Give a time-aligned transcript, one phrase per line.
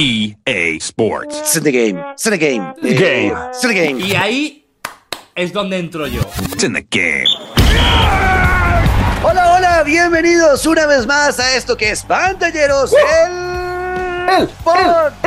[0.00, 1.38] EA Sports.
[1.40, 1.98] It's in the game.
[1.98, 2.72] It's in the game.
[2.80, 3.34] The game.
[3.36, 4.00] It's in the game.
[4.00, 4.64] Y ahí
[5.34, 6.22] es donde entro yo.
[6.50, 7.26] It's in the game.
[9.22, 15.20] Hola, hola, bienvenidos una vez más a esto que es Pantalleros, el, podcast.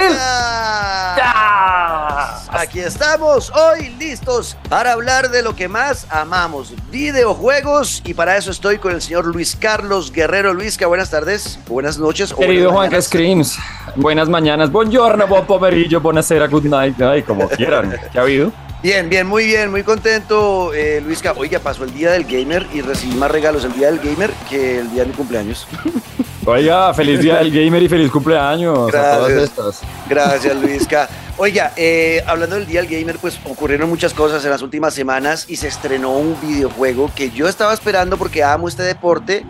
[2.56, 8.52] Aquí estamos hoy listos para hablar de lo que más amamos, videojuegos, y para eso
[8.52, 10.54] estoy con el señor Luis Carlos Guerrero.
[10.54, 12.32] Luisca, buenas tardes, buenas noches.
[12.32, 13.02] Querido buenas Juan.
[13.02, 13.58] Screams,
[13.96, 18.00] buenas mañanas, buongiorno, buon pomeriggio, buonasera, good night, ay, como quieran.
[18.12, 18.52] ¿Qué ha habido?
[18.84, 21.34] Bien, bien, muy bien, muy contento, eh, Luisca.
[21.36, 24.78] Oiga, pasó el día del gamer y recibí más regalos el día del gamer que
[24.78, 25.68] el día de mi cumpleaños.
[26.46, 29.44] Oiga, feliz día del gamer y feliz cumpleaños a todas Gracias.
[29.44, 29.82] estas.
[30.10, 31.08] Gracias, Luisca.
[31.38, 35.46] Oiga, eh, hablando del Día del Gamer, pues ocurrieron muchas cosas en las últimas semanas
[35.48, 39.44] y se estrenó un videojuego que yo estaba esperando porque amo este deporte,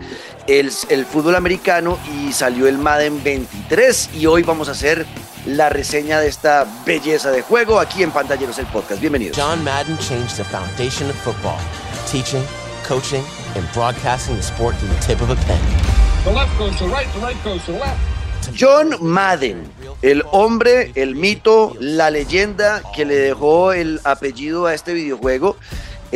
[0.46, 4.10] el, el fútbol americano, y salió el Madden 23.
[4.14, 5.04] Y hoy vamos a hacer
[5.46, 9.00] la reseña de esta belleza de juego aquí en Pantalleros el Podcast.
[9.00, 9.36] Bienvenidos.
[9.36, 11.58] John Madden changed the foundation of football,
[12.10, 12.42] teaching,
[12.88, 13.22] coaching,
[13.56, 15.60] and broadcasting the sport to the tip of a pen.
[18.58, 19.62] John Madden,
[20.00, 25.56] el hombre, el mito, la leyenda que le dejó el apellido a este videojuego,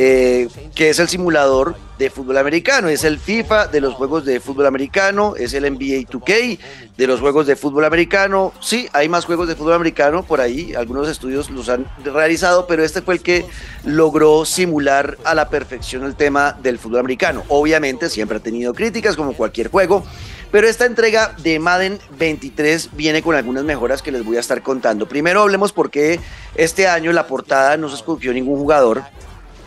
[0.00, 2.86] eh, que es el simulador de fútbol americano.
[2.86, 6.58] Es el FIFA de los juegos de fútbol americano, es el NBA 2K
[6.96, 8.52] de los juegos de fútbol americano.
[8.60, 12.84] Sí, hay más juegos de fútbol americano por ahí, algunos estudios los han realizado, pero
[12.84, 13.44] este fue el que
[13.84, 17.42] logró simular a la perfección el tema del fútbol americano.
[17.48, 20.04] Obviamente siempre ha tenido críticas como cualquier juego.
[20.52, 24.62] Pero esta entrega de Madden 23 viene con algunas mejoras que les voy a estar
[24.62, 25.06] contando.
[25.06, 26.20] Primero hablemos por qué
[26.54, 29.02] este año la portada no se escogió ningún jugador,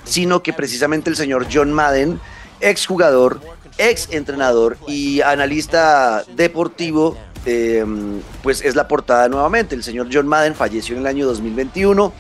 [0.04, 2.20] sino que precisamente el señor John Madden,
[2.60, 3.40] exjugador,
[3.78, 7.84] ex entrenador y analista deportivo, eh,
[8.44, 9.76] pues es la portada nuevamente.
[9.76, 12.14] El señor John Madden falleció en el año 2021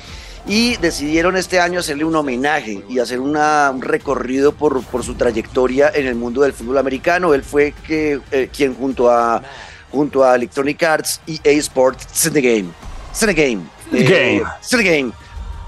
[0.47, 5.13] y decidieron este año hacerle un homenaje y hacer una- un recorrido por, por su
[5.13, 7.33] trayectoria en el mundo del fútbol americano.
[7.35, 9.43] Él fue que, eh, quien junto a,
[9.91, 12.69] junto a Electronic Arts y EA Sports, it's in the game,
[13.11, 14.43] it's in the game, game.
[14.59, 15.13] it's in the game.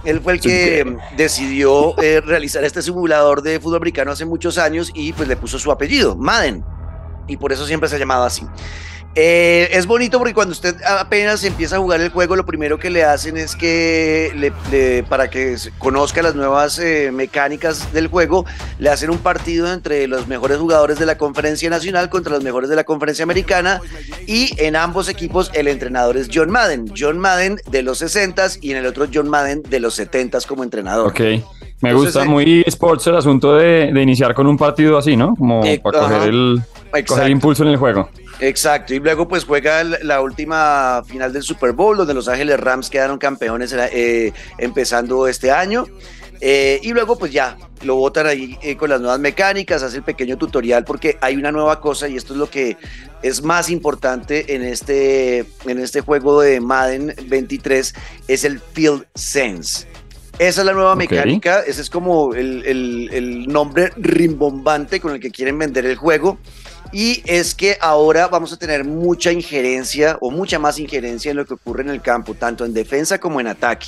[0.06, 4.91] Él fue el que decidió eh, realizar este simulador de fútbol americano hace muchos años
[4.94, 6.64] y pues le puso su apellido, Madden.
[7.28, 8.46] Y por eso siempre se ha llamado así.
[9.16, 12.90] Eh, es bonito porque cuando usted apenas empieza a jugar el juego, lo primero que
[12.90, 18.44] le hacen es que, le- le- para que conozca las nuevas eh, mecánicas del juego,
[18.79, 22.72] le hacen un partido entre los mejores jugadores de la conferencia nacional contra los mejores
[22.72, 23.81] de la conferencia americana
[24.25, 26.85] y en ambos equipos el entrenador es John Madden.
[26.97, 30.63] John Madden de los 60s y en el otro John Madden de los 70s como
[30.63, 31.09] entrenador.
[31.09, 31.44] Ok, me
[31.91, 35.35] Entonces, gusta eh, muy sports el asunto de, de iniciar con un partido así, ¿no?
[35.35, 36.62] Como Eh, para coger el,
[37.07, 38.09] coger impulso en el juego.
[38.40, 42.90] Exacto, y luego pues juega la última final del Super Bowl, donde Los Ángeles Rams
[42.90, 45.86] quedaron campeones eh, empezando este año.
[46.46, 50.04] Eh, y luego pues ya lo botan ahí eh, con las nuevas mecánicas, hace el
[50.04, 52.76] pequeño tutorial porque hay una nueva cosa y esto es lo que
[53.22, 57.96] es más importante en este, en este juego de Madden 23,
[58.28, 59.88] es el Field Sense.
[60.38, 65.22] Esa es la nueva mecánica, ese es como el, el- el nombre rimbombante con el
[65.22, 66.40] que quieren vender el juego.
[66.94, 71.46] Y es que ahora vamos a tener mucha injerencia o mucha más injerencia en lo
[71.46, 73.88] que ocurre en el campo, tanto en defensa como en ataque.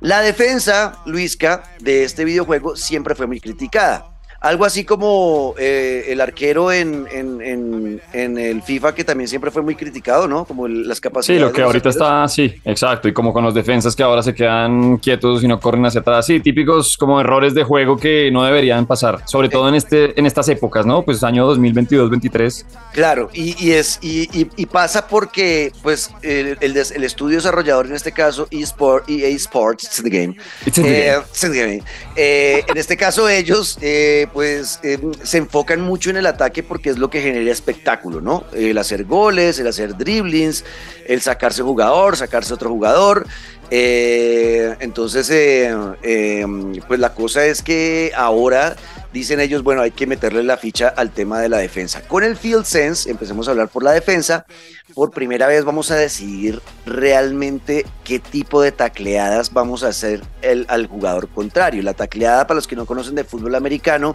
[0.00, 4.11] La defensa, Luisca, de este videojuego siempre fue muy criticada.
[4.42, 9.50] Algo así como eh, el arquero en, en- en- en el FIFA, que también siempre
[9.52, 10.44] fue muy criticado, ¿no?
[10.44, 11.40] Como el- las Sí, capacidades.
[11.42, 12.08] lo de que ahorita arqueros.
[12.08, 13.06] está, sí, exacto.
[13.08, 16.26] Y como con los defensas que ahora se quedan quietos y no corren hacia atrás.
[16.26, 20.26] Sí, típicos como errores de juego que no deberían pasar, sobre todo en, este, en
[20.26, 21.02] estas épocas, ¿no?
[21.02, 22.64] Pues año 2022-23.
[22.92, 27.36] Claro, y, y es, y, y- y pasa porque pues el, el des- el estudio
[27.36, 30.36] desarrollador, en este caso eSport, EA Sports, it's in the game,
[30.66, 31.24] It's the eh, game.
[31.30, 31.82] it's in the game.
[32.16, 36.90] Eh, en este caso ellos eh, pues eh, se enfocan mucho en el ataque porque
[36.90, 38.44] es lo que genera espectáculo, ¿no?
[38.52, 40.64] El hacer goles, el hacer driblings,
[41.06, 43.26] el sacarse jugador, sacarse otro jugador.
[43.70, 46.46] Eh, entonces, eh,
[46.86, 48.76] pues la cosa es que ahora
[49.12, 52.02] dicen ellos, bueno, hay que meterle la ficha al tema de la defensa.
[52.02, 54.46] Con el Field Sense, empecemos a hablar por la defensa.
[54.94, 60.66] Por primera vez vamos a decidir realmente qué tipo de tacleadas vamos a hacer el-
[60.68, 61.82] al jugador contrario.
[61.82, 64.14] La tacleada, para los que no conocen de fútbol americano,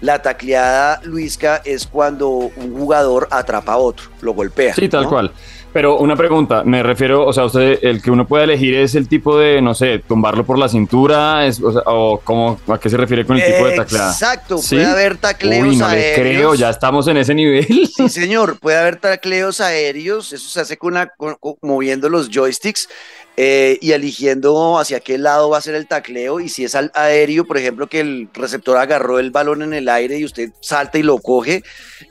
[0.00, 4.74] la tacleada, Luisca, es cuando un jugador atrapa a otro, lo golpea.
[4.74, 5.08] Sí, tal ¿no?
[5.10, 5.32] cual.
[5.72, 9.06] Pero una pregunta, me refiero, o sea, usted, el que uno puede elegir es el
[9.06, 12.90] tipo de, no sé, tumbarlo por la cintura, es, o, sea, o cómo, ¿a qué
[12.90, 14.10] se refiere con el tipo de tacleada?
[14.10, 14.74] Exacto, ¿Sí?
[14.74, 16.18] puede haber tacleos Uy, no le aéreos.
[16.36, 17.66] creo, ya estamos en ese nivel.
[17.86, 22.28] Sí, señor, puede haber tacleos aéreos, eso se hace con una, con- con- moviendo los
[22.30, 22.88] joysticks
[23.36, 26.90] eh, y eligiendo hacia qué lado va a ser el tacleo y si es al
[26.94, 30.98] aéreo, por ejemplo, que el receptor agarró el balón en el aire y usted salta
[30.98, 31.62] y lo coge,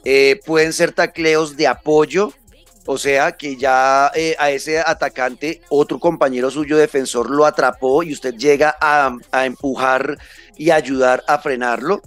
[0.06, 2.32] eh, pueden ser tacleos de apoyo,
[2.92, 8.14] o sea, que ya eh, a ese atacante otro compañero suyo defensor lo atrapó y
[8.14, 9.16] usted llega a,
[9.46, 10.18] empujar
[10.58, 12.02] y ayudar a frenarlo.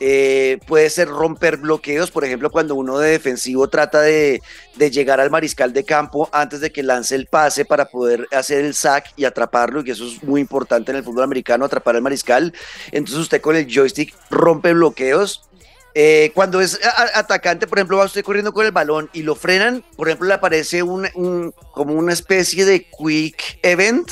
[0.00, 4.42] Eh, puede ser romper bloqueos, por ejemplo, cuando uno de defensivo trata de,
[4.74, 8.64] de llegar al mariscal de campo antes de que lance el pase para poder hacer
[8.64, 11.94] el sack y atraparlo, y que eso es muy importante en el fútbol americano, atrapar
[11.94, 12.52] al mariscal.
[12.90, 15.48] Entonces usted con el joystick rompe bloqueos.
[15.94, 16.80] Eh, cuando es
[17.14, 20.34] atacante, por ejemplo, va usted corriendo con el balón y lo frenan, por ejemplo, le
[20.34, 24.10] aparece un- como una especie de quick event.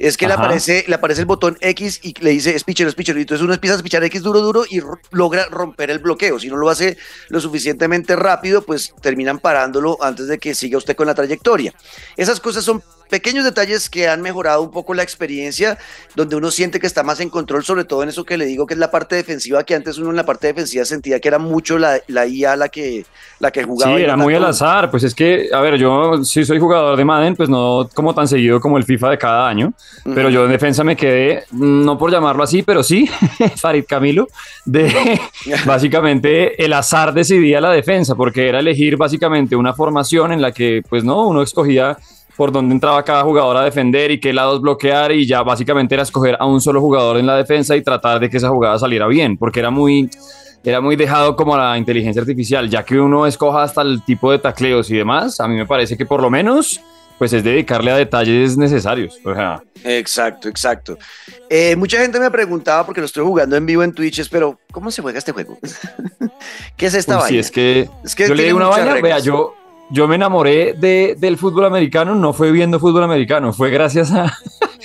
[0.00, 2.94] Es que le aparece, le aparece el botón X y le dice es pitcher, es
[2.94, 3.18] pitcher.
[3.18, 4.80] Y entonces uno empieza a pichar X duro, duro y
[5.10, 6.38] logra romper el bloqueo.
[6.40, 6.96] Si no lo hace
[7.28, 11.74] lo suficientemente rápido, pues terminan parándolo antes de que siga usted con la trayectoria.
[12.16, 15.76] Esas cosas son pequeños detalles que han mejorado un poco la experiencia,
[16.14, 18.66] donde uno siente que está más en control, sobre todo en eso que le digo
[18.66, 21.38] que es la parte defensiva, que antes uno en la parte defensiva sentía que era
[21.38, 23.04] mucho la, la IA la que,
[23.40, 23.96] la que jugaba.
[23.96, 24.90] Sí, era muy al azar.
[24.90, 28.28] Pues es que, a ver, yo sí soy jugador de Madden, pues no como tan
[28.28, 29.74] seguido como el FIFA de cada año,
[30.04, 33.08] pero yo en defensa me quedé, no por llamarlo así, pero sí,
[33.56, 34.28] Farid Camilo,
[34.64, 35.20] de
[35.66, 40.82] básicamente el azar decidía la defensa, porque era elegir básicamente una formación en la que,
[40.88, 41.96] pues no, uno escogía
[42.36, 46.04] por dónde entraba cada jugador a defender y qué lados bloquear y ya básicamente era
[46.04, 49.06] escoger a un solo jugador en la defensa y tratar de que esa jugada saliera
[49.06, 50.08] bien, porque era muy
[50.62, 54.30] era muy dejado como a la inteligencia artificial, ya que uno escoja hasta el tipo
[54.30, 56.80] de tacleos y demás, a mí me parece que por lo menos
[57.20, 59.18] pues es dedicarle a detalles necesarios.
[59.26, 60.96] O sea, Exacto, exacto.
[61.50, 64.90] Eh, mucha gente me preguntaba, porque lo estoy jugando en vivo en Twitch, pero ¿cómo
[64.90, 65.58] se juega este juego?
[66.78, 67.28] ¿Qué es esta uy, vaina?
[67.28, 69.54] si es que, Es que yo le digo una vaina, vea, yo,
[69.90, 74.34] yo me enamoré de, del fútbol americano, no fue viendo fútbol americano, fue gracias a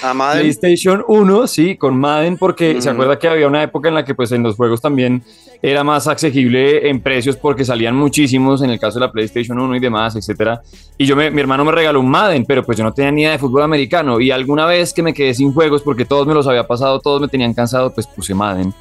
[0.09, 3.95] A Madden, PlayStation 1, sí, con Madden, porque se acuerda que había una época en
[3.95, 5.23] la que pues en los juegos también
[5.61, 9.75] era más asequible en precios porque salían muchísimos en el caso de la PlayStation 1
[9.75, 10.61] y demás, etcétera.
[10.97, 13.21] Y yo me- mi hermano me regaló un Madden, pero pues yo no tenía ni
[13.21, 16.33] idea de fútbol americano y alguna vez que me quedé sin juegos porque todos me
[16.33, 18.73] los había pasado, todos me tenían cansado, pues puse Madden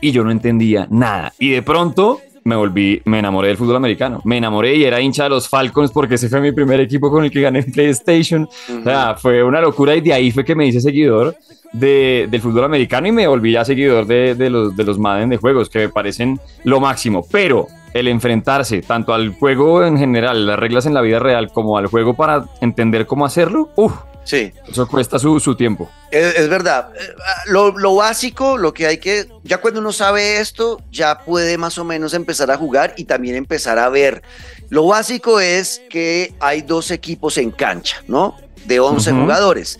[0.00, 1.32] y yo no entendía nada.
[1.38, 4.20] Y de pronto me volví, me enamoré del fútbol americano.
[4.24, 7.24] Me enamoré y era hincha de los Falcons porque ese fue mi primer equipo con
[7.24, 8.48] el que gané en PlayStation.
[8.80, 11.34] O sea, fue una locura y de ahí fue que me hice seguidor
[11.72, 15.28] de, del fútbol americano y me volví ya seguidor de, de los, de los Madden
[15.28, 17.24] de juegos que me parecen lo máximo.
[17.30, 21.76] Pero el enfrentarse tanto al juego en general, las reglas en la vida real, como
[21.76, 23.94] al juego para entender cómo hacerlo, uff,
[24.30, 24.52] sí.
[24.68, 25.90] eso cuesta su, su tiempo.
[26.10, 26.90] Es, es verdad.
[26.94, 27.00] Eh,
[27.46, 31.76] Lo, lo básico, lo que hay que, ya cuando uno sabe esto, ya puede más
[31.78, 34.22] o menos empezar a jugar y también empezar a ver.
[34.68, 38.36] Lo básico es que hay dos equipos en cancha, ¿no?
[38.66, 39.20] De 11 Ujú.
[39.22, 39.78] jugadores.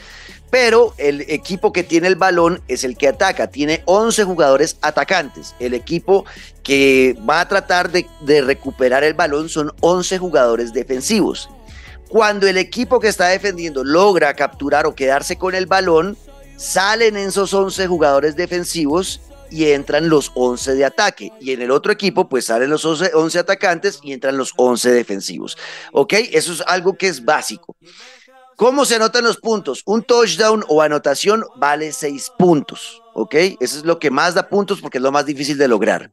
[0.50, 3.46] Pero el equipo que tiene el balón es el que ataca.
[3.46, 5.54] Tiene 11 jugadores atacantes.
[5.60, 6.24] El equipo
[6.64, 11.48] que va a tratar de, de recuperar el balón son 11 jugadores defensivos.
[12.10, 16.18] Cuando el equipo que está defendiendo logra capturar o quedarse con el balón,
[16.56, 21.32] salen esos 11 jugadores defensivos y entran los 11 de ataque.
[21.40, 24.90] Y en el otro equipo, pues salen los 11, 11 atacantes y entran los 11
[24.90, 25.56] defensivos.
[25.92, 26.14] ¿Ok?
[26.32, 27.76] Eso es algo que es básico.
[28.60, 29.80] ¿Cómo se anotan los puntos?
[29.86, 33.00] Un touchdown o anotación vale 6 puntos.
[33.14, 33.34] ¿Ok?
[33.58, 36.10] Eso es lo que más da puntos porque es lo más difícil de lograr.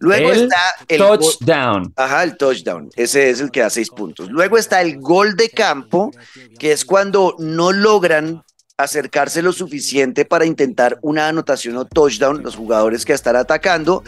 [0.00, 1.92] Luego El está el touchdown.
[1.94, 2.90] Ajá, el touchdown.
[2.96, 4.28] Ese es el que da seis puntos.
[4.28, 6.10] Luego está el gol de campo,
[6.58, 8.42] que es cuando no logran
[8.76, 14.02] acercarse lo suficiente para intentar una anotación o touchdown los jugadores que están atacando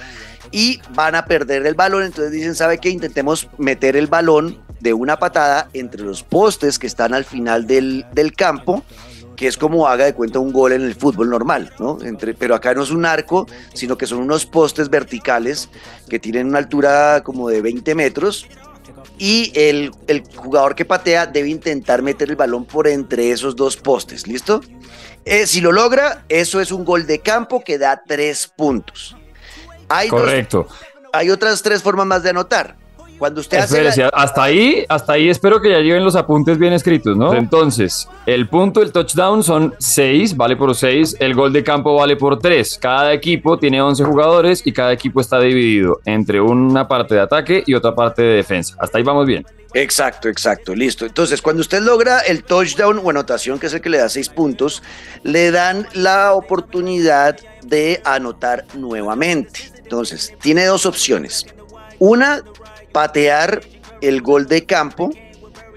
[0.51, 2.03] y van a perder el balón.
[2.03, 2.91] Entonces dicen, ¿sabe qué?
[2.91, 8.05] Intentemos meter el balón de una patada entre los postes que están al final del,
[8.13, 8.85] del campo
[9.37, 11.99] que es como haga de cuenta un gol en el fútbol normal, ¿no?
[12.03, 15.69] Entre, pero acá no es un arco, sino que son unos postes verticales
[16.09, 18.47] que tienen una altura como de 20 metros
[19.19, 23.77] y el, el jugador que patea debe intentar meter el balón por entre esos dos
[23.77, 24.63] postes, ¿listo?
[25.27, 29.19] Eh, si lo logra, eso es un gol de campo que da tres puntos.
[29.91, 30.67] Hay, dos- Correcto.
[31.13, 32.77] hay otras tres formas más de anotar.
[33.19, 36.73] Cuando usted hace la- hasta ahí, hasta ahí espero que ya lleven los apuntes bien
[36.73, 37.33] escritos, ¿no?
[37.35, 42.17] Entonces, el punto del touchdown son 6, vale por 6, el gol de campo vale
[42.17, 42.79] por 3.
[42.81, 47.63] Cada equipo tiene 11 jugadores y cada equipo está dividido entre una parte de ataque
[47.67, 48.75] y otra parte de defensa.
[48.79, 49.47] Hasta ahí vamos bien.
[49.75, 51.05] Exacto, exacto, listo.
[51.05, 54.29] Entonces, cuando usted logra el touchdown o anotación, que es el que le da seis
[54.29, 54.83] puntos,
[55.23, 59.61] le dan la oportunidad de anotar nuevamente.
[59.83, 61.45] Entonces, tiene dos opciones.
[61.99, 62.43] Una,
[62.97, 63.61] patear
[64.01, 65.11] el gol de campo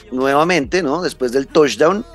[0.09, 1.01] nuevamente, ¿no?
[1.01, 2.05] Después del touchdown.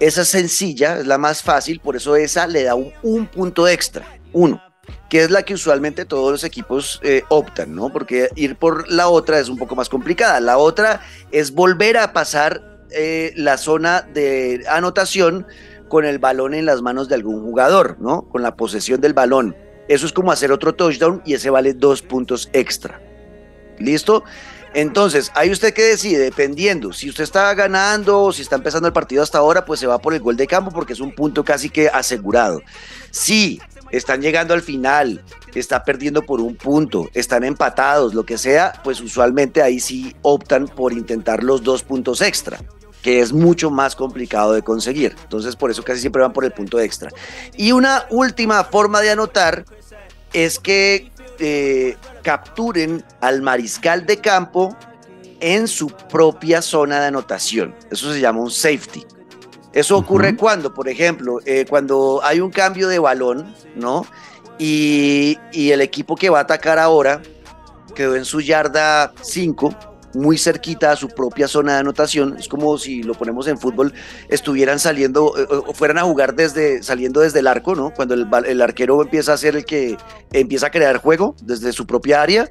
[0.00, 3.68] Esa es sencilla, es la más fácil, por eso esa le da un, un punto
[3.68, 4.60] extra, uno,
[5.08, 7.92] que es la que usualmente todos los equipos eh, optan, ¿no?
[7.92, 10.40] Porque ir por la otra es un poco más complicada.
[10.40, 12.60] La otra es volver a pasar
[12.90, 15.46] eh, la zona de anotación
[15.88, 18.28] con el balón en las manos de algún jugador, ¿no?
[18.28, 19.54] Con la posesión del balón.
[19.86, 23.00] Eso es como hacer otro touchdown y ese vale dos puntos extra.
[23.78, 24.24] ¿Listo?
[24.74, 28.92] Entonces, ahí usted que decide, dependiendo, si usted está ganando o si está empezando el
[28.92, 31.44] partido hasta ahora, pues se va por el gol de campo porque es un punto
[31.44, 32.62] casi que asegurado.
[33.10, 38.80] Si están llegando al final, está perdiendo por un punto, están empatados, lo que sea,
[38.84, 42.58] pues usualmente ahí sí optan por intentar los dos puntos extra
[43.02, 45.14] que es mucho más complicado de conseguir.
[45.22, 47.10] Entonces, por eso casi siempre van por el punto extra.
[47.56, 49.64] Y una última forma de anotar
[50.32, 54.76] es que eh, capturen al mariscal de campo
[55.40, 57.74] en su propia zona de anotación.
[57.90, 59.04] Eso se llama un safety.
[59.72, 64.06] Eso ocurre cuando, por ejemplo, eh, cuando hay un cambio de balón, ¿no?
[64.58, 67.22] Y, y el equipo que va a atacar ahora
[67.94, 69.74] quedó en su yarda 5,
[70.14, 72.36] muy cerquita a su propia zona de anotación.
[72.38, 73.92] Es como si lo ponemos en fútbol,
[74.28, 77.92] estuvieran saliendo eh, o fueran a jugar desde saliendo desde el arco, ¿no?
[77.92, 79.96] Cuando el, el arquero empieza a ser el que
[80.32, 82.48] empieza a crear juego desde su propia área,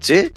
[0.00, 0.32] ¿sí?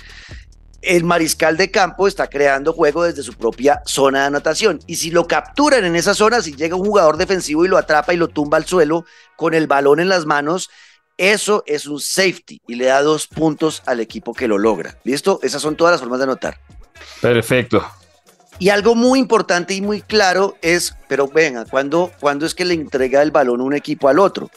[0.81, 4.79] El mariscal de campo está creando juego desde su propia zona de anotación.
[4.85, 8.13] Y si lo capturan en esa zona, si llega un jugador defensivo y lo atrapa
[8.13, 9.05] y lo tumba al suelo
[9.35, 10.69] con el balón en las manos,
[11.17, 14.97] eso es un safety y le da dos puntos al equipo que lo logra.
[15.03, 15.39] ¿Listo?
[15.43, 16.59] Esas son todas las formas de anotar.
[17.21, 17.85] Perfecto.
[18.59, 22.73] Y algo muy importante y muy claro es, pero venga, ¿cuándo, ¿cuándo es que le
[22.73, 24.49] entrega el balón un equipo al otro?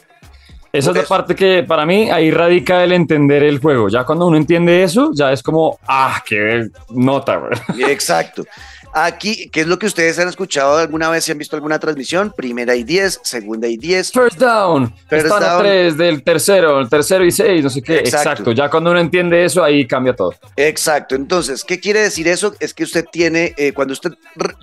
[0.71, 1.09] Esa es la Eso.
[1.09, 3.89] parte que para mí ahí radica el entender el juego.
[3.89, 7.91] Ya cuando uno entiende eso, ya es como, ah, qué nota, güey.
[7.91, 8.45] Exacto.
[8.91, 11.23] Aquí, ¿qué es lo que ustedes han escuchado alguna vez?
[11.23, 14.11] Si han visto alguna transmisión, primera y 10, segunda y 10.
[14.11, 14.93] First down.
[15.07, 15.61] First Están a down.
[15.63, 17.97] tres del tercero, el tercero y seis, no sé qué.
[17.99, 18.29] Exacto.
[18.29, 18.51] Exacto.
[18.51, 20.33] Ya cuando uno entiende eso, ahí cambia todo.
[20.55, 21.15] Exacto.
[21.15, 22.55] Entonces, ¿qué quiere decir eso?
[22.59, 24.11] Es que usted tiene, eh, cuando usted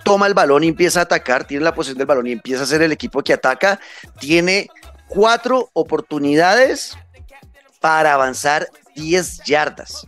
[0.05, 2.67] toma el balón y empieza a atacar, tiene la posición del balón y empieza a
[2.67, 3.79] ser el equipo que ataca,
[4.19, 4.69] tiene
[5.09, 6.97] cuatro oportunidades
[7.81, 10.07] para avanzar 10 yardas.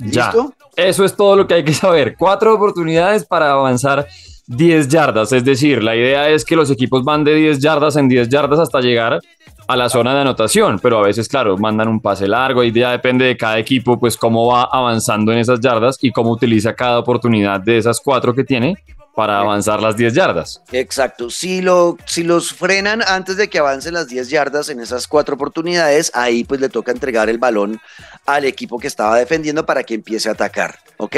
[0.00, 0.26] Ya.
[0.26, 0.54] ¿Listo?
[0.76, 2.16] Eso es todo lo que hay que saber.
[2.18, 4.06] Cuatro oportunidades para avanzar
[4.46, 5.32] 10 yardas.
[5.32, 8.58] Es decir, la idea es que los equipos van de 10 yardas en 10 yardas
[8.58, 9.20] hasta llegar
[9.68, 12.90] a la zona de anotación, pero a veces, claro, mandan un pase largo y ya
[12.90, 16.98] depende de cada equipo, pues cómo va avanzando en esas yardas y cómo utiliza cada
[16.98, 18.76] oportunidad de esas cuatro que tiene
[19.20, 20.62] para avanzar las 10 yardas.
[20.72, 21.28] Exacto.
[21.28, 25.34] Si, lo, si los frenan antes de que avancen las 10 yardas en esas cuatro
[25.34, 27.78] oportunidades, ahí pues le toca entregar el balón
[28.24, 30.78] al equipo que estaba defendiendo para que empiece a atacar.
[30.96, 31.16] ¿Ok?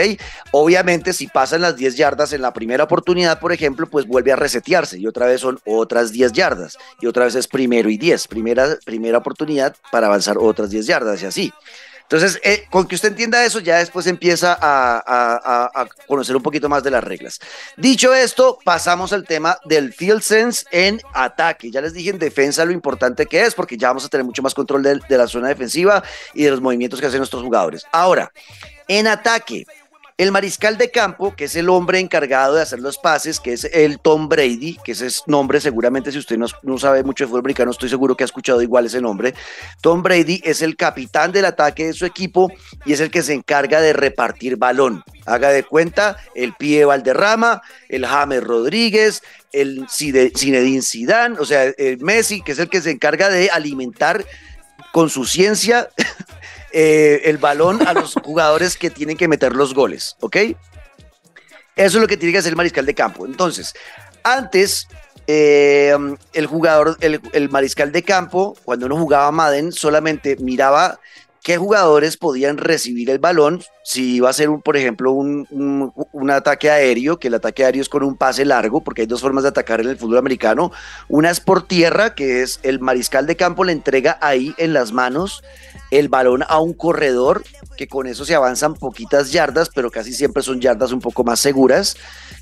[0.50, 4.37] Obviamente, si pasan las 10 yardas en la primera oportunidad, por ejemplo, pues vuelve a
[4.37, 8.26] resetearse y otra vez son otras 10 yardas y otra vez es primero y 10.
[8.26, 11.52] Primera, primera oportunidad para avanzar otras 10 yardas y así.
[12.12, 16.83] Entonces, eh, con que usted entienda eso, ya después empieza a, conocer un poquito más
[16.83, 17.40] de las reglas.
[17.78, 21.71] Dicho esto, pasamos al tema del field sense en ataque.
[21.71, 24.42] Ya les dije en defensa lo importante que es, porque ya vamos a tener mucho
[24.42, 26.02] más control de, de la zona defensiva
[26.35, 27.87] y de los movimientos que hacen nuestros jugadores.
[27.92, 28.31] Ahora,
[28.88, 29.64] en ataque,
[30.19, 33.64] el mariscal de campo, que es el hombre encargado de hacer los pases, que es
[33.64, 37.40] el Tom Brady, que ese es nombre seguramente, si usted no, sabe mucho de fútbol
[37.40, 39.35] americano, estoy seguro que ha escuchado igual ese nombre.
[39.81, 42.52] Tom Brady es el capitán del ataque de su equipo
[42.85, 45.02] y es el que se encarga de repartir balón.
[45.25, 51.99] Haga de cuenta el pie Valderrama, el James Rodríguez, el Zinedine Zidane, o sea, el
[52.00, 54.25] Messi, que es el que se encarga de alimentar
[54.92, 55.88] con su ciencia
[56.73, 60.37] eh, el balón a los jugadores que tienen que meter los goles, ¿ok?
[61.75, 63.25] Eso es lo que tiene que hacer el mariscal de campo.
[63.25, 63.75] Entonces,
[64.23, 64.88] antes,
[65.26, 65.97] eh,
[66.33, 70.99] el jugador, el, el mariscal de campo, cuando uno jugaba Madden, solamente miraba
[71.42, 76.70] qué jugadores podían recibir el balón si iba a ser, por ejemplo, un, un- ataque
[76.70, 79.49] aéreo, que el ataque aéreo es con un pase largo, porque hay dos formas de
[79.49, 80.70] atacar en el fútbol americano.
[81.08, 84.92] Una es por tierra, que es el mariscal de campo le entrega ahí en las
[84.92, 85.42] manos
[85.90, 87.42] el balón a un corredor,
[87.76, 91.40] que con eso se avanzan poquitas yardas, pero casi siempre son yardas un poco más
[91.40, 91.96] seguras.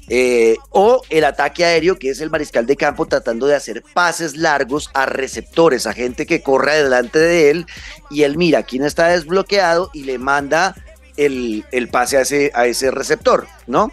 [0.08, 4.36] Eh, o el ataque aéreo, que es el mariscal de campo tratando de hacer pases
[4.36, 7.66] largos a receptores, a gente que corre delante de él
[8.10, 10.74] y él mira quién está desbloqueado y le manda
[11.16, 13.90] el, el pase a ese, a ese receptor, ¿no?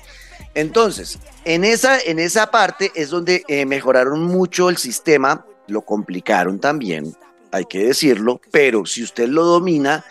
[0.55, 6.59] Entonces, en esa, en esa parte es donde eh, mejoraron mucho el sistema, lo complicaron
[6.59, 7.15] también,
[7.51, 10.03] hay que decirlo, pero si usted lo domina,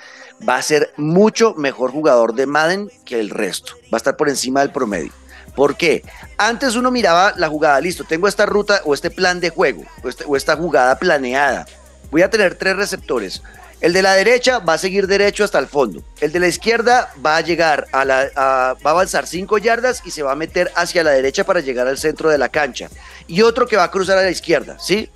[0.49, 4.29] va a ser mucho mejor jugador de Madden que el resto, va a estar por
[4.29, 5.13] encima del promedio.
[5.55, 6.03] ¿Por qué?
[6.37, 10.09] Antes uno miraba la jugada, listo, tengo esta ruta o este plan de juego o,
[10.09, 11.67] este- o esta jugada planeada.
[12.11, 13.43] Voy a tener tres receptores.
[13.81, 16.03] El de la derecha va a seguir derecho hasta el fondo.
[16.21, 20.11] El de la izquierda va a llegar a la, va a avanzar cinco yardas y
[20.11, 22.89] se va a meter hacia la derecha para llegar al centro de la cancha.
[23.27, 25.11] Y otro que va a cruzar a la izquierda, ¿sí?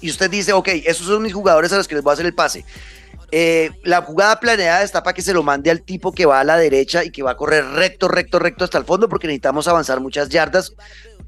[0.00, 2.26] Y usted dice, ok, esos son mis jugadores a los que les voy a hacer
[2.26, 2.64] el pase.
[3.30, 6.44] Eh, la jugada planeada está para que se lo mande al tipo que va a
[6.44, 9.68] la derecha y que va a correr recto, recto, recto hasta el fondo porque necesitamos
[9.68, 10.72] avanzar muchas yardas.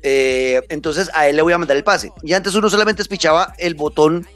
[0.02, 2.12] Eh, entonces a él le voy a mandar el pase.
[2.22, 4.26] Y antes uno solamente espichaba el botón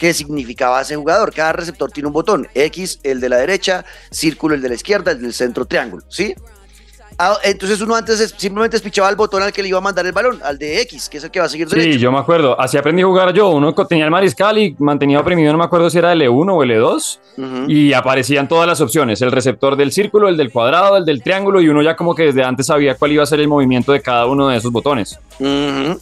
[0.00, 1.32] que significaba ese jugador.
[1.32, 2.48] Cada receptor tiene un botón.
[2.54, 6.02] X, el de la derecha, círculo, el de la izquierda, el del centro, triángulo.
[6.08, 6.34] ¿Sí?
[7.22, 10.06] Ah, entonces uno antes es- simplemente espichaba el botón al que le iba a mandar
[10.06, 11.92] el balón, al de X, que es el que va a seguir derecho.
[11.92, 12.58] Sí, yo me acuerdo.
[12.58, 13.50] Así aprendí a jugar yo.
[13.50, 17.18] Uno tenía el mariscal y mantenía oprimido, no me acuerdo si era L1 o L2.
[17.36, 17.70] Ujú.
[17.70, 21.60] Y aparecían todas las opciones: el receptor del círculo, el del cuadrado, el del triángulo.
[21.60, 24.00] Y uno ya como que desde antes sabía cuál iba a ser el movimiento de
[24.00, 25.18] cada uno de esos botones.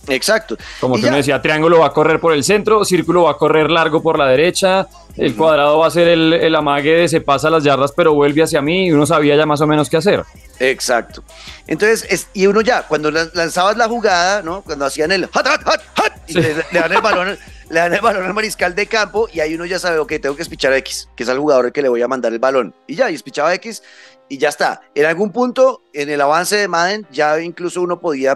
[0.08, 0.56] Exacto.
[0.80, 1.08] Como Y que ya.
[1.08, 4.18] uno decía: triángulo va a correr por el centro, círculo va a correr largo por
[4.18, 4.86] la derecha,
[5.18, 8.42] el cuadrado va a ser el, el amague de se pasa las yardas, pero vuelve
[8.42, 8.86] hacia mí.
[8.86, 10.24] Y uno sabía ya más o menos qué hacer.
[10.60, 11.22] Exacto.
[11.66, 14.62] Entonces, es- y uno ya, cuando lan- lanzabas la jugada, ¿no?
[14.62, 17.38] Cuando hacían el hot, hot, hot, hot, y le, le dan el balón,
[17.70, 20.36] le dan el balón al mariscal de campo, y ahí uno ya sabe, ok, tengo
[20.36, 22.74] que espichar a X, que es al jugador que le voy a mandar el balón.
[22.86, 23.82] Y ya, y espichaba X,
[24.28, 24.80] y ya está.
[24.94, 28.34] En algún punto, en el avance de Madden, ya incluso uno podía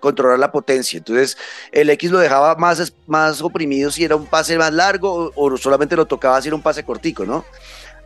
[0.00, 0.98] controlar la potencia.
[0.98, 1.36] Entonces,
[1.72, 5.56] el X lo dejaba más, más oprimido si era un pase más largo, o, o
[5.56, 7.44] solamente lo tocaba si era un pase cortico, ¿no?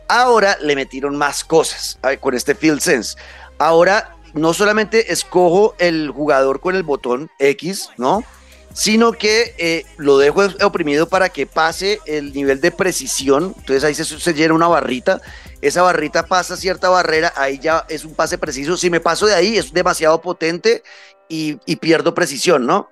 [0.07, 3.15] Ahora le metieron más cosas con este Field Sense.
[3.57, 8.23] Ahora no solamente escojo el jugador con el botón X, ¿no?
[8.73, 13.55] Sino que eh, lo dejo oprimido para que pase el nivel de precisión.
[13.57, 15.21] Entonces ahí se, se llena una barrita.
[15.61, 18.77] Esa barrita pasa cierta barrera, ahí ya es un pase preciso.
[18.77, 20.83] Si me paso de ahí es demasiado potente
[21.27, 22.89] y, y pierdo precisión, ¿no?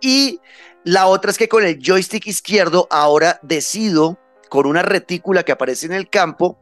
[0.00, 0.40] Y
[0.84, 5.86] la otra es que con el joystick izquierdo ahora decido con una retícula que aparece
[5.86, 6.58] en el campo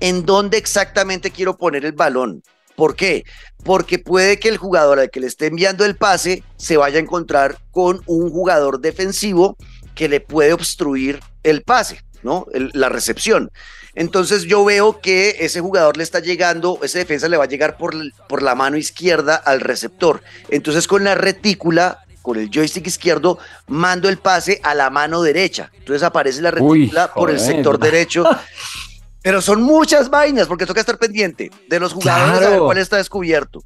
[0.00, 2.42] en dónde exactamente quiero poner el balón.
[2.76, 3.24] ¿Por qué?
[3.64, 7.02] Porque puede que el jugador al que le esté enviando el pase se vaya a
[7.02, 9.56] encontrar con un jugador defensivo
[9.94, 12.46] que le puede obstruir el pase, ¿no?
[12.52, 13.50] El- la recepción.
[13.94, 17.76] Entonces yo veo que ese jugador le está llegando, ese defensa le va a llegar
[17.76, 17.94] por,
[18.28, 20.20] por la mano izquierda al receptor.
[20.48, 25.70] Entonces con la retícula, con el joystick izquierdo, mando el pase a la mano derecha.
[25.78, 28.24] Entonces aparece la Uy, retícula por el sector derecho.
[29.24, 32.46] Pero son muchas vainas, porque toca estar pendiente de los jugadores, Claro.
[32.46, 33.64] a ver cuál está descubierto.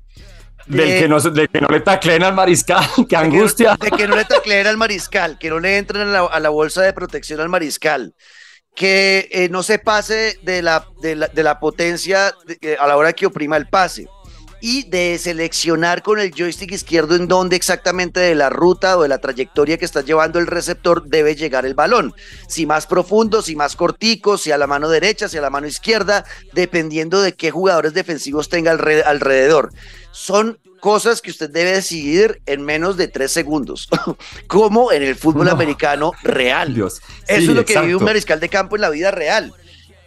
[0.66, 3.76] Del De- que, no, se- del que no le tacleen al mariscal, qué que- angustia.
[3.80, 6.48] De que no le tacleen al mariscal, que no le entren a la, a la
[6.50, 8.14] bolsa de protección al mariscal,
[8.76, 12.96] que eh, no se pase de la, de la, de la potencia eh, a la
[12.96, 14.06] hora que oprima el pase.
[14.60, 19.08] Y de seleccionar con el joystick izquierdo en dónde exactamente de la ruta o de
[19.08, 22.12] la trayectoria que está llevando el receptor debe llegar el balón.
[22.48, 25.66] Si más profundo, si más cortico, si a la mano derecha, si a la mano
[25.68, 29.70] izquierda, dependiendo de qué jugadores defensivos tenga alre- alrededor.
[30.12, 33.88] Son cosas que usted debe decidir en menos de tres segundos,
[34.48, 35.52] como en el fútbol No.
[35.52, 36.74] americano real.
[36.74, 37.00] Dios.
[37.26, 37.98] Eso Sí, es lo que vive exacto.
[37.98, 39.52] un mariscal de campo en la vida real.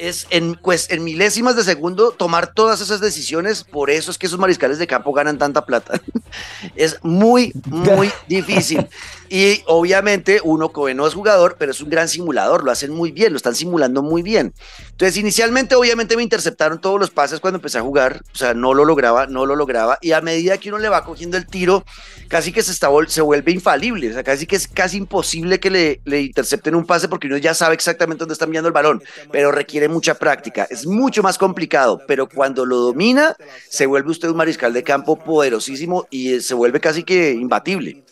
[0.02, 3.64] Es en, pues, en milésimas de segundo tomar todas esas decisiones.
[3.64, 6.02] Por eso es que esos mariscales de campo ganan tanta plata.
[6.76, 8.88] es muy, muy difícil.
[9.30, 12.64] Y obviamente uno como no es jugador, pero es un gran simulador.
[12.64, 14.54] Lo hacen muy bien, lo están simulando muy bien.
[14.90, 18.24] Entonces, inicialmente, obviamente me interceptaron todos los pases cuando empecé a jugar.
[18.34, 20.00] O sea, no lo lograba, no lo lograba.
[20.02, 21.86] Y a medida que uno le va cogiendo el tiro,
[22.28, 24.10] casi que se, está, se vuelve infalible.
[24.10, 27.38] O sea, casi que es casi imposible que le, le intercepten un pase porque uno
[27.38, 29.02] ya sabe exactamente dónde está enviando el balón.
[29.32, 30.68] Pero requiere mucha práctica.
[30.70, 32.02] Es mucho más complicado.
[32.08, 33.36] Pero cuando lo domina,
[33.70, 38.04] se vuelve usted un mariscal de campo poderosísimo y eh, se vuelve casi que imbatible.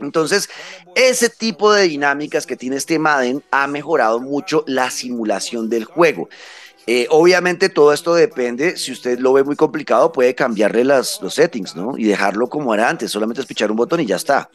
[0.00, 0.48] Entonces,
[0.94, 6.28] ese tipo de dinámicas que tiene este Madden ha mejorado mucho la simulación del juego.
[6.88, 11.34] Eh, obviamente todo esto depende, si usted lo ve muy complicado, puede cambiarle las, los
[11.34, 11.98] settings, ¿no?
[11.98, 14.50] Y dejarlo como era antes, solamente es pichar un botón y ya está.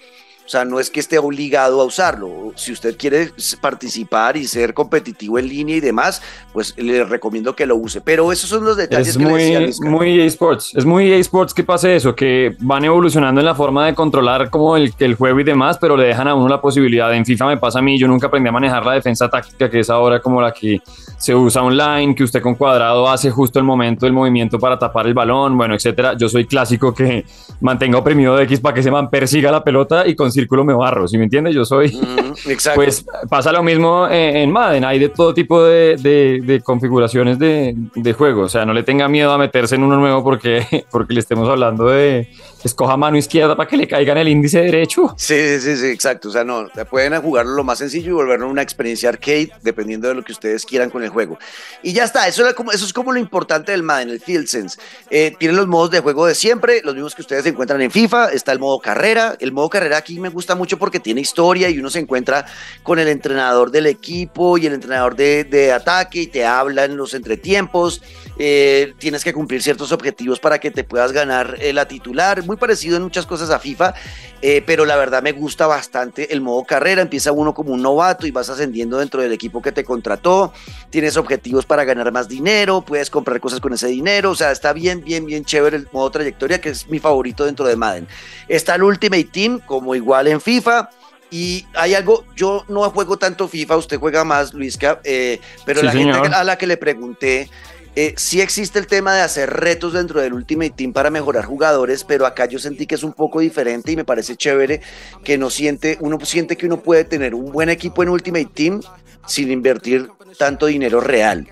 [0.52, 2.52] O sea, no es que esté obligado a usarlo.
[2.56, 7.66] Si usted quiere participar y ser competitivo en línea y demás, pues le recomiendo que
[7.66, 8.02] lo use.
[8.02, 10.74] Pero esos son los detalles Es que le decía muy, muy EA Sports.
[10.76, 14.50] Es muy EA Sports que pase eso, que van evolucionando en la forma de controlar
[14.50, 17.16] como el, el juego y demás, pero le dejan a uno la posibilidad.
[17.16, 19.80] En FIFA me pasa a mí, yo nunca aprendí a manejar la defensa táctica, que
[19.80, 20.82] es ahora como la que
[21.18, 25.08] se usa online, que usted con cuadrado hace justo el momento del movimiento para tapar
[25.08, 26.18] el balón, bueno, etcétera.
[26.18, 27.24] Yo soy clásico que
[27.62, 30.74] mantenga oprimido de X para que se man persiga la pelota y con círculo me
[30.74, 31.54] barro, ¿sí me entiende?
[31.54, 31.90] Yo soy...
[31.90, 32.76] Mm, exacto.
[32.78, 37.76] Pues pasa lo mismo en Madden, hay de todo tipo de, de- de configuraciones de,
[37.96, 41.14] de juego, o sea, no le tenga miedo a meterse en uno nuevo porque, porque
[41.14, 42.28] le estemos hablando de
[42.64, 45.14] escoja mano izquierda para que le caiga en el índice derecho.
[45.18, 46.30] Sí, sí, sí, exacto.
[46.30, 50.16] O sea, no, pueden jugarlo lo más sencillo y volverlo una experiencia arcade, dependiendo de
[50.16, 51.40] lo que ustedes quieran con el juego.
[51.84, 54.48] Y ya está, eso, era como, eso es como lo importante del Madden, el Field
[54.48, 54.80] Sense.
[55.10, 58.32] Eh, tiene los modos de juego de siempre, los mismos que ustedes encuentran en FIFA.
[58.32, 59.36] Está el modo carrera.
[59.40, 62.46] El modo carrera aquí me gusta mucho porque tiene historia y uno se encuentra
[62.84, 66.98] con el entrenador del equipo y el entrenador de, de ataque y te habla en
[66.98, 68.02] los entretiempos.
[68.38, 72.44] Eh, tienes que cumplir ciertos objetivos para que te puedas ganar eh, la titular.
[72.52, 73.94] Muy parecido en muchas cosas a FIFA,
[74.42, 77.02] eh, pero la verdad me gusta bastante el modo carrera.
[77.02, 80.52] Empieza uno como un novato y vas ascendiendo dentro del equipo que te contrató.
[80.90, 84.32] Tienes objetivos para ganar más dinero, puedes comprar cosas con ese dinero.
[84.32, 87.66] O sea, está bien, bien, bien chévere el modo trayectoria, que es mi favorito dentro
[87.66, 88.06] de Madden.
[88.50, 90.90] Está el Ultimate Team, como igual en FIFA.
[91.30, 95.86] Y hay algo, yo no juego tanto FIFA, usted juega más, Luisca, eh, pero Sí,
[95.86, 97.50] la gente a la que le pregunté,
[97.96, 102.06] eh, sí existe el tema de hacer retos dentro del Ultimate Team para mejorar jugadores,
[102.06, 104.82] pero acá yo sentí que es un poco diferente y me parece chévere
[105.24, 108.82] que no siente, uno siente que uno puede tener un buen equipo en Ultimate Team
[109.28, 111.48] sin invertir tanto dinero real.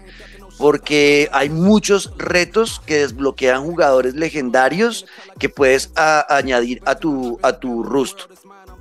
[0.58, 5.06] Porque hay muchos retos que desbloquean jugadores legendarios
[5.39, 8.21] que puedes añadir a tu, a tu rust.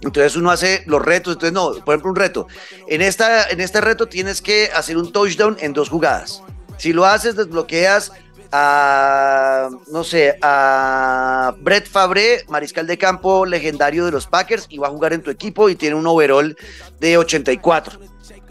[0.00, 2.46] Entonces uno hace los retos, entonces no, por ejemplo un reto.
[2.88, 6.42] En, esta, en este reto tienes que hacer un touchdown en dos jugadas.
[6.78, 8.12] Si lo haces, desbloqueas
[8.50, 14.86] a, no sé, a Brett Fabre, mariscal de campo legendario de los Packers, y va
[14.88, 16.56] a jugar en tu equipo y tiene un overall
[17.00, 17.98] de 84.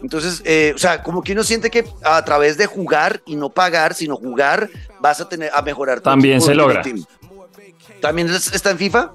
[0.00, 3.50] Entonces, eh, o sea, como que uno siente que a través de jugar y no
[3.50, 5.98] pagar, sino jugar, vas a tener a mejorar.
[5.98, 6.82] tu También se logra.
[6.82, 7.04] Team.
[8.00, 9.12] ¿También es- está en FIFA?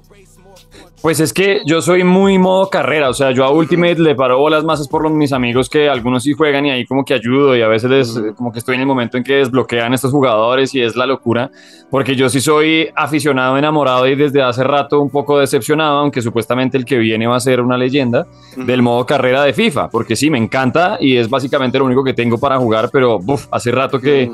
[1.03, 4.39] Pues es que yo soy muy modo carrera, o sea, yo a Ultimate le paro
[4.39, 7.13] bolas más es por los, mis amigos que algunos sí juegan y ahí como que
[7.13, 10.11] ayudo y a veces les, como que estoy en el momento en que desbloquean estos
[10.11, 11.51] jugadores y es la locura,
[11.89, 16.77] porque yo sí soy aficionado, enamorado y desde hace rato un poco decepcionado, aunque supuestamente
[16.77, 20.29] el que viene va a ser una leyenda del modo carrera de FIFA, porque sí,
[20.29, 23.99] me encanta y es básicamente lo único que tengo para jugar, pero buf, hace rato
[23.99, 24.31] que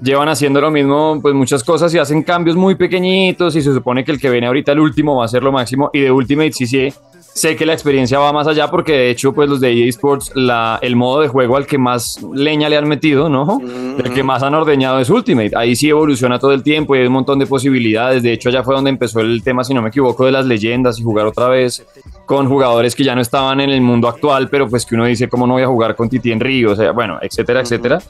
[0.00, 4.04] llevan haciendo lo mismo, pues muchas cosas y hacen cambios muy pequeñitos y se supone
[4.04, 5.90] que el que viene ahorita el último va a ser lo máximo.
[5.92, 6.92] Y de Ultimate sí sí
[7.38, 10.32] sé que la experiencia va más allá porque de hecho pues los de EA Sports
[10.34, 13.60] la, el modo de juego al que más leña le han metido, ¿no?
[13.96, 17.06] El que más han ordeñado es Ultimate, ahí sí evoluciona todo el tiempo y hay
[17.06, 19.88] un montón de posibilidades, de hecho allá fue donde empezó el tema si no me
[19.88, 21.86] equivoco de las leyendas y jugar otra vez
[22.26, 25.28] con jugadores que ya no estaban en el mundo actual, pero pues que uno dice
[25.28, 28.00] cómo no voy a jugar con Titi Henry, o sea, bueno, etcétera, etcétera.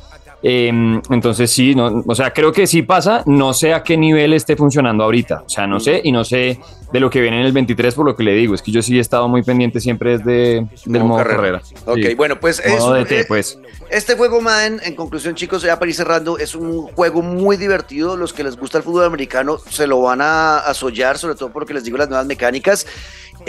[0.42, 0.68] Eh,
[1.10, 4.54] entonces sí, no, o sea, creo que sí pasa, no sé a qué nivel esté
[4.54, 6.60] funcionando ahorita, o sea, no sé y no sé
[6.92, 8.80] de lo que viene en el 23 por lo que le digo, es que yo
[8.80, 11.60] sí he estado muy pendiente siempre desde del modo carrera.
[11.86, 12.14] Ok, Sí.
[12.14, 13.58] bueno, pues DT, eh, pues.
[13.90, 18.16] Este juego, Madden, en conclusión, chicos, ya para ir cerrando, es un juego muy divertido.
[18.16, 21.74] Los que les gusta el fútbol americano se lo van a asollar, sobre todo porque
[21.74, 22.86] les digo las nuevas mecánicas.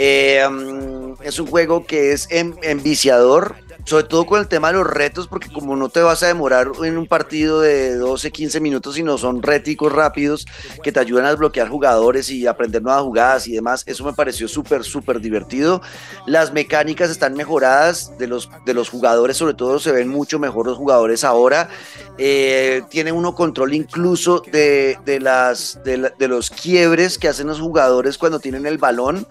[0.02, 4.78] Eh, mm, es un juego que es en- enviciador, sobre todo con el tema de
[4.78, 8.60] los retos, porque como no te vas a demorar en un partido de 12, 15
[8.60, 10.46] minutos, sino son réticos rápidos
[10.82, 14.48] que te ayudan a desbloquear jugadores y aprender nuevas jugadas y demás, eso me pareció
[14.48, 15.82] súper, súper divertido.
[16.26, 20.66] Las mecánicas están mejoradas de los, de los jugadores, sobre todo se ven mucho mejor
[20.66, 21.68] los jugadores ahora.
[22.16, 28.16] Eh, tiene uno control incluso de, de las, de, los quiebres que hacen los jugadores
[28.16, 29.26] cuando tienen el balón.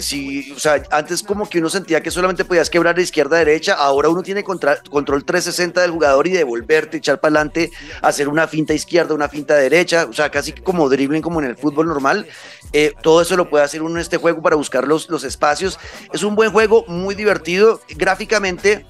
[0.00, 3.38] Si, o sea, antes como que uno sentía que solamente podías quebrar de izquierda a
[3.40, 7.70] derecha, ahora uno tiene contra- control 360 del jugador y devolverte, echar para adelante,
[8.02, 11.56] hacer una finta izquierda, una finta derecha, o sea, casi como dribbling como en el
[11.56, 12.26] fútbol normal.
[12.72, 15.78] Eh, todo eso lo puede hacer uno en este juego para buscar los, los espacios.
[16.12, 18.84] Es un buen juego, muy divertido, gráficamente.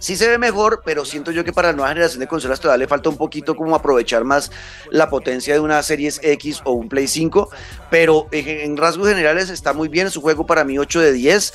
[0.00, 2.84] Sí se ve mejor, pero siento yo que para la nueva generación de consolas todavía
[2.84, 4.50] le falta un poquito como aprovechar más
[4.90, 7.50] la potencia de una Series X o un Play 5,
[7.90, 11.12] pero en, en rasgos generales está muy bien, es un juego para mí 8 de
[11.12, 11.52] 10.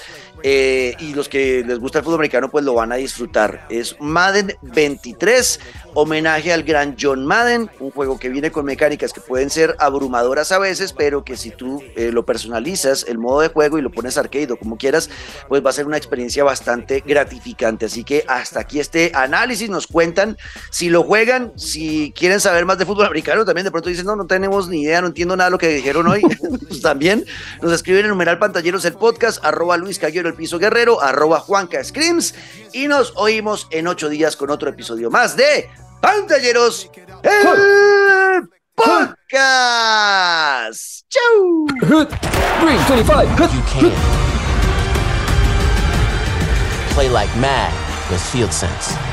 [0.47, 3.65] Eh, y los que les gusta el fútbol americano pues lo van a disfrutar.
[3.67, 5.59] Es Madden 23,
[5.95, 10.51] homenaje al gran John Madden, un juego que viene con mecánicas que pueden ser abrumadoras
[10.51, 13.89] a veces, pero que si tú eh, lo personalizas, el modo de juego y lo
[13.89, 15.09] pones arcade o como quieras,
[15.49, 17.87] pues va a ser una experiencia bastante gratificante.
[17.87, 20.37] Así que hasta aquí este análisis, nos cuentan
[20.69, 24.15] si lo juegan, si quieren saber más de fútbol americano, también de pronto dicen, no,
[24.15, 26.21] no tenemos ni idea, no entiendo nada de lo que dijeron hoy,
[26.67, 27.25] pues también
[27.63, 31.83] nos escriben en numeral pantalleros el podcast, arroba Luis Caguero el piso guerrero, arroba Juanca
[31.83, 32.35] Screams,
[32.73, 35.69] y nos oímos en ocho días con otro episodio más de
[36.01, 36.89] Pantalleros
[37.23, 39.35] el podcast.
[41.09, 41.65] ¡Chau!
[41.79, 42.07] Green
[42.87, 43.23] 25.
[43.53, 43.91] You can.
[46.93, 47.73] Play like mad
[48.09, 49.04] with Field Sense.